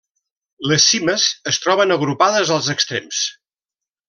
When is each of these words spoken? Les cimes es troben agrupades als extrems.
Les 0.71 0.87
cimes 0.93 1.25
es 1.53 1.59
troben 1.67 1.97
agrupades 1.99 2.55
als 2.57 2.71
extrems. 2.77 3.23